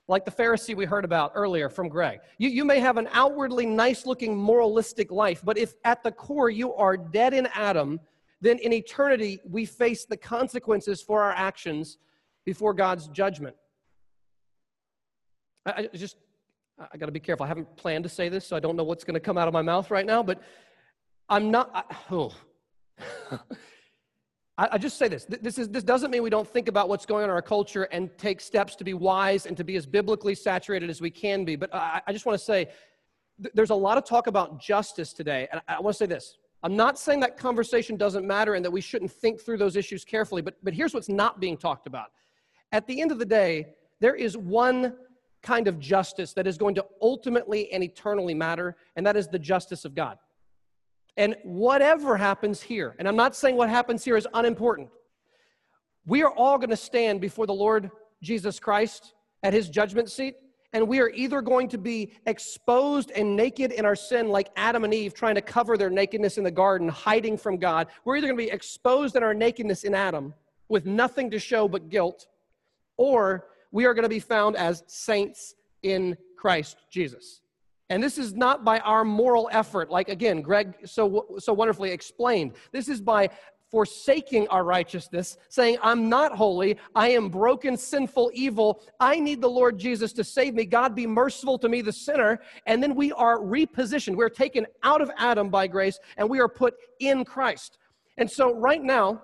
[0.07, 2.19] like the Pharisee we heard about earlier from Greg.
[2.37, 6.49] You, you may have an outwardly nice looking moralistic life, but if at the core
[6.49, 7.99] you are dead in Adam,
[8.39, 11.97] then in eternity we face the consequences for our actions
[12.45, 13.57] before God's judgment.
[15.65, 16.15] I, I just,
[16.79, 17.43] I got to be careful.
[17.43, 19.53] I haven't planned to say this, so I don't know what's to come out of
[19.53, 20.41] my mouth right now, but
[21.27, 22.31] I'm not, I, oh.
[24.57, 25.25] I, I, just say this.
[25.25, 27.83] This, is, this doesn't mean we don't think about what's going on in our culture
[27.91, 31.43] and take steps to be wise and to be as biblically saturated as we can
[31.43, 31.55] be.
[31.55, 32.69] But I, I just want to say
[33.41, 35.47] th- there's a lot of talk about justice today.
[35.51, 36.37] And I, I want to say this.
[36.63, 40.03] I'm not saying that conversation doesn't matter and that we shouldn't think through those issues
[40.05, 42.07] carefully, but, but here's what's not being talked about.
[42.71, 44.95] At the end of the day, there is one
[45.43, 49.37] kind of justice that is going to ultimately and eternally matter, and that is the
[49.37, 50.17] justice of God.
[51.17, 54.89] And whatever happens here, and I'm not saying what happens here is unimportant,
[56.05, 57.89] we are all going to stand before the Lord
[58.21, 60.35] Jesus Christ at his judgment seat,
[60.73, 64.83] and we are either going to be exposed and naked in our sin, like Adam
[64.83, 67.87] and Eve trying to cover their nakedness in the garden, hiding from God.
[68.03, 70.33] We're either going to be exposed in our nakedness in Adam
[70.67, 72.27] with nothing to show but guilt,
[72.97, 77.41] or we are going to be found as saints in Christ Jesus.
[77.89, 82.53] And this is not by our moral effort, like again, Greg so, so wonderfully explained.
[82.71, 83.29] This is by
[83.69, 88.81] forsaking our righteousness, saying, I'm not holy, I am broken, sinful, evil.
[88.99, 90.65] I need the Lord Jesus to save me.
[90.65, 92.39] God be merciful to me, the sinner.
[92.65, 94.15] And then we are repositioned.
[94.15, 97.77] We're taken out of Adam by grace and we are put in Christ.
[98.17, 99.21] And so, right now,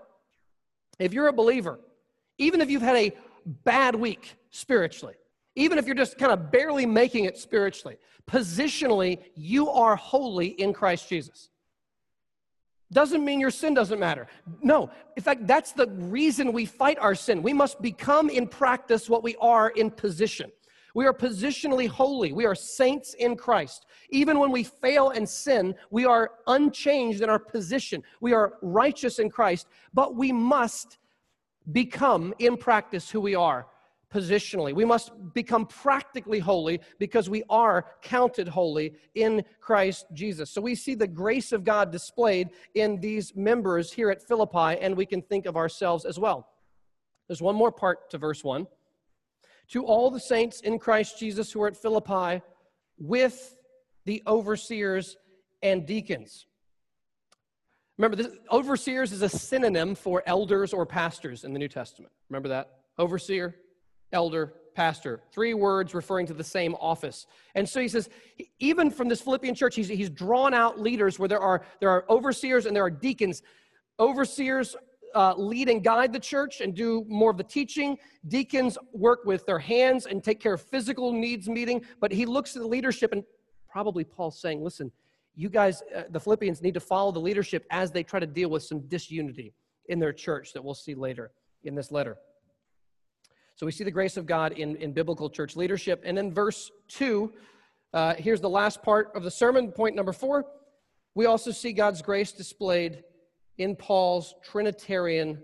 [1.00, 1.80] if you're a believer,
[2.38, 3.14] even if you've had a
[3.46, 5.16] bad week spiritually,
[5.56, 7.98] even if you're just kind of barely making it spiritually,
[8.30, 11.50] positionally, you are holy in Christ Jesus.
[12.92, 14.28] Doesn't mean your sin doesn't matter.
[14.62, 17.42] No, in fact, that's the reason we fight our sin.
[17.42, 20.52] We must become in practice what we are in position.
[20.94, 22.34] We are positionally holy.
[22.34, 23.86] We are saints in Christ.
[24.10, 28.04] Even when we fail and sin, we are unchanged in our position.
[28.20, 30.98] We are righteous in Christ, but we must
[31.72, 33.68] become in practice who we are
[34.14, 34.74] positionally.
[34.74, 40.52] We must become practically holy because we are counted holy in Christ Jesus.
[40.52, 44.96] So we see the grace of God displayed in these members here at Philippi, and
[44.96, 46.48] we can think of ourselves as well.
[47.28, 48.68] There's one more part to verse 1.
[49.70, 52.42] To all the saints in Christ Jesus who are at Philippi
[52.98, 53.56] with
[54.06, 55.16] the overseers
[55.64, 56.46] and deacons.
[57.98, 62.12] Remember, this, overseers is a synonym for elders or pastors in the New Testament.
[62.30, 62.80] Remember that?
[62.98, 63.56] Overseer,
[64.14, 65.22] elder, pastor.
[65.32, 67.28] Three words referring to the same office.
[67.56, 68.10] And so he says,
[68.60, 72.06] even from this Philippian church, he's, he's drawn out leaders where there are, there are
[72.10, 73.42] overseers and there are deacons.
[74.00, 74.76] Overseers
[75.14, 77.98] uh, lead and guide the church and do more of the teaching.
[78.28, 81.84] Deacons work with their hands and take care of physical needs meeting.
[82.00, 83.24] But he looks at the leadership, and
[83.70, 84.92] probably Paul's saying, listen,
[85.36, 88.50] you guys, uh, the Philippians, need to follow the leadership as they try to deal
[88.50, 89.54] with some disunity
[89.88, 91.32] in their church that we'll see later
[91.64, 92.18] in this letter.
[93.56, 96.02] So we see the grace of God in, in biblical church leadership.
[96.06, 97.32] And then verse 2,
[97.94, 100.46] uh, here's the last part of the sermon, point number four.
[101.14, 103.04] We also see God's grace displayed
[103.58, 105.44] in Paul's Trinitarian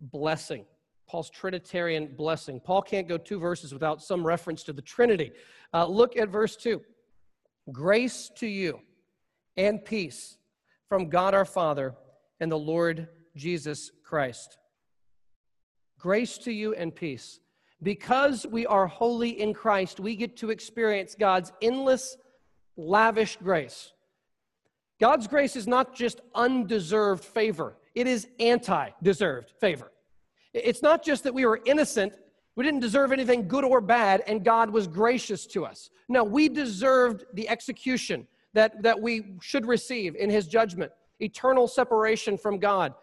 [0.00, 0.64] blessing.
[1.08, 2.60] Paul's Trinitarian blessing.
[2.60, 5.32] Paul can't go two verses without some reference to the Trinity.
[5.74, 6.80] Uh, look at verse 2.
[7.72, 8.80] Grace to you
[9.56, 10.38] and peace
[10.88, 11.94] from God our Father
[12.38, 14.59] and the Lord Jesus Christ.
[16.00, 17.40] Grace to you and peace.
[17.82, 22.16] Because we are holy in Christ, we get to experience God's endless,
[22.76, 23.92] lavish grace.
[24.98, 29.92] God's grace is not just undeserved favor, it is anti deserved favor.
[30.52, 32.14] It's not just that we were innocent,
[32.56, 35.90] we didn't deserve anything good or bad, and God was gracious to us.
[36.08, 42.36] No, we deserved the execution that, that we should receive in His judgment eternal separation
[42.36, 42.94] from God.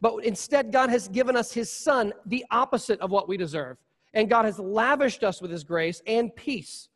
[0.00, 3.76] But instead, God has given us His Son, the opposite of what we deserve
[4.12, 6.88] and God has lavished us with his grace and peace.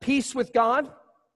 [0.00, 0.90] Peace with God,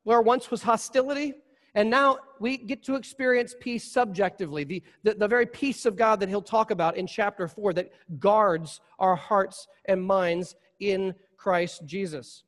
[0.05, 1.35] where once was hostility,
[1.75, 6.20] and now we get to experience peace subjectively, the, the, the, very peace of God
[6.20, 11.87] that he'll talk about in chapter 4 that guards our hearts and minds in Christ
[11.87, 12.45] Jesus.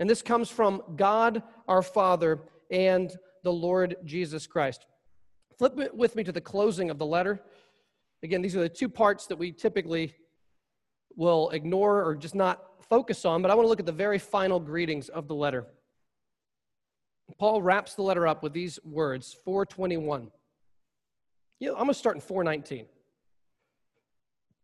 [0.00, 3.14] And this comes from God our Father and
[3.44, 4.86] the Lord Jesus Christ.
[5.58, 7.40] Flip with me to the closing of the letter.
[8.22, 10.14] Again, these are the two parts that we typically
[11.16, 14.18] will ignore or just not focus on, but I want to look at the very
[14.18, 15.66] final greetings of the letter.
[17.38, 20.30] Paul wraps the letter up with these words 421.
[21.58, 22.86] You know, I'm going to start in 419.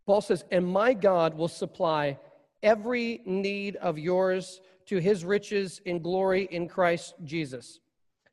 [0.07, 2.19] Paul says, And my God will supply
[2.63, 7.81] every need of yours to his riches in glory in Christ Jesus.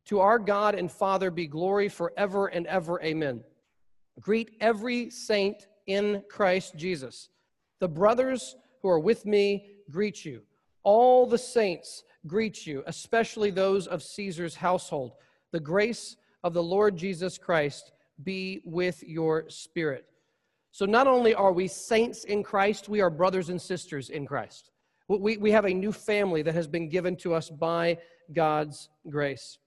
[0.09, 2.99] To our God and Father be glory forever and ever.
[3.03, 3.43] Amen.
[4.19, 7.29] Greet every saint in Christ Jesus.
[7.79, 10.41] The brothers who are with me greet you.
[10.81, 15.11] All the saints greet you, especially those of Caesar's household.
[15.51, 17.91] The grace of the Lord Jesus Christ
[18.23, 20.07] be with your spirit.
[20.71, 24.71] So, not only are we saints in Christ, we are brothers and sisters in Christ.
[25.07, 27.99] We, we have a new family that has been given to us by
[28.33, 29.59] God's grace.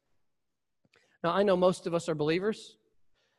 [1.23, 2.77] Now, I know most of us are believers,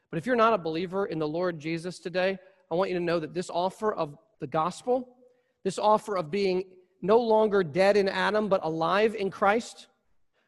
[0.10, 2.38] but if you're not a believer in the Lord Jesus today,
[2.72, 5.18] I want you to know that this offer of the gospel,
[5.64, 6.64] this offer of being
[7.02, 9.88] no longer dead in Adam, but alive in Christ,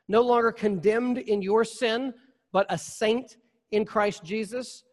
[0.08, 2.14] no longer condemned in your sin,
[2.54, 3.38] but a saint
[3.72, 4.84] in Christ Jesus,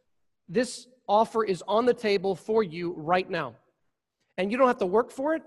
[0.49, 3.55] this offer is on the table for you right now.
[4.37, 5.43] And you don't have to work for it,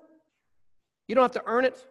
[1.08, 1.86] you don't have to earn it.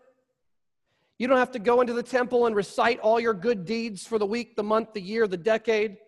[1.18, 4.18] You don't have to go into the temple and recite all your good deeds for
[4.18, 5.98] the week, the month, the year, the decade.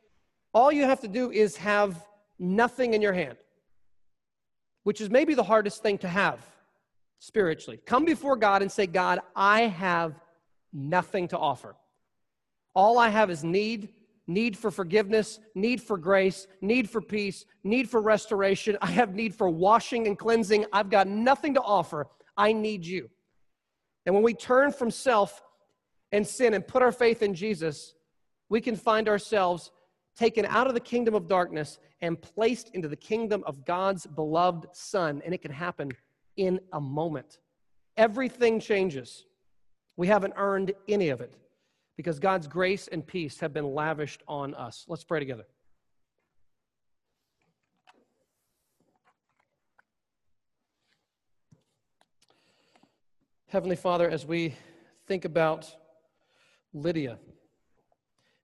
[0.52, 2.04] All you have to do is have
[2.38, 3.36] nothing in your hand,
[4.82, 6.40] which is maybe the hardest thing to have
[7.20, 7.78] spiritually.
[7.86, 10.14] Come before God and say, God, I have
[10.72, 11.76] nothing to offer.
[12.74, 13.90] All I have is need,
[14.26, 18.76] need for forgiveness, need for grace, need for peace, need for restoration.
[18.82, 20.66] I have need for washing and cleansing.
[20.72, 22.09] I've got nothing to offer.
[22.36, 23.09] I need you.
[24.07, 25.42] And when we turn from self
[26.12, 27.94] and sin and put our faith in Jesus,
[28.48, 29.72] we can find ourselves
[30.16, 34.66] taken out of the kingdom of darkness and placed into the kingdom of God's beloved
[34.72, 35.20] Son.
[35.24, 35.90] And it can happen
[36.36, 37.40] in a moment.
[37.96, 39.24] Everything changes.
[39.96, 41.34] We haven't earned any of it
[41.96, 44.84] because God's grace and peace have been lavished on us.
[44.88, 45.46] Let's pray together.
[53.49, 54.57] Heavenly Father, as we
[55.07, 55.72] think about
[56.74, 57.16] Lydia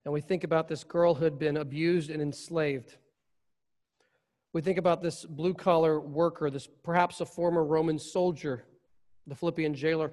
[0.05, 2.97] and we think about this girl who had been abused and enslaved,
[4.53, 8.63] we think about this blue collar worker, this perhaps a former Roman soldier,
[9.27, 10.13] the Philippian jailer.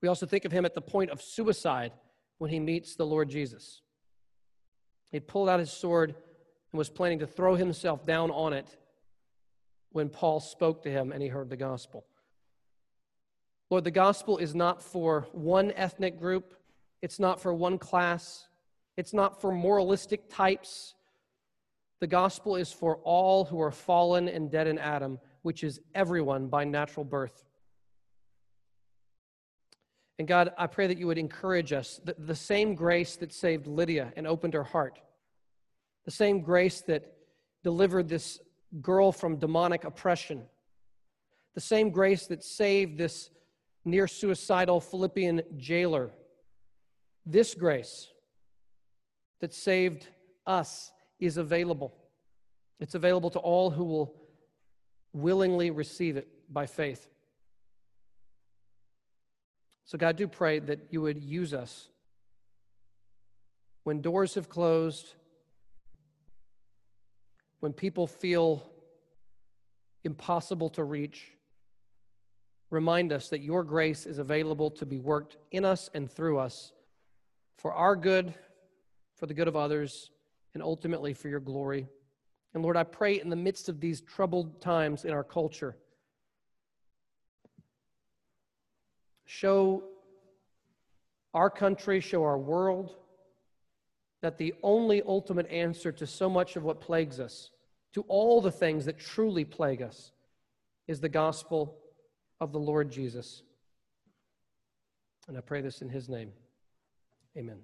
[0.00, 1.92] We also think of him at the point of suicide
[2.38, 3.82] when he meets the Lord Jesus.
[5.10, 6.14] He pulled out his sword
[6.72, 8.78] and was planning to throw himself down on it
[9.92, 12.06] when Paul spoke to him and he heard the gospel.
[13.70, 16.54] Lord, the gospel is not for one ethnic group,
[17.02, 18.46] it's not for one class,
[18.96, 20.94] it's not for moralistic types.
[22.00, 26.48] The gospel is for all who are fallen and dead in Adam, which is everyone
[26.48, 27.44] by natural birth.
[30.18, 32.00] And God, I pray that you would encourage us.
[32.04, 34.98] The, the same grace that saved Lydia and opened her heart,
[36.04, 37.16] the same grace that
[37.62, 38.38] delivered this
[38.80, 40.44] girl from demonic oppression,
[41.54, 43.30] the same grace that saved this
[43.86, 46.10] near suicidal Philippian jailer.
[47.24, 48.08] This grace
[49.40, 50.08] that saved
[50.46, 51.94] us is available.
[52.80, 54.14] It's available to all who will
[55.12, 57.08] willingly receive it by faith.
[59.84, 61.88] So, God, do pray that you would use us
[63.84, 65.14] when doors have closed,
[67.60, 68.68] when people feel
[70.02, 71.35] impossible to reach.
[72.70, 76.72] Remind us that your grace is available to be worked in us and through us
[77.56, 78.34] for our good,
[79.14, 80.10] for the good of others,
[80.54, 81.86] and ultimately for your glory.
[82.54, 85.76] And Lord, I pray in the midst of these troubled times in our culture
[89.26, 89.82] show
[91.34, 92.94] our country, show our world
[94.22, 97.50] that the only ultimate answer to so much of what plagues us,
[97.92, 100.12] to all the things that truly plague us,
[100.88, 101.76] is the gospel
[102.40, 103.42] of the Lord Jesus.
[105.28, 106.32] And I pray this in his name.
[107.36, 107.58] Amen.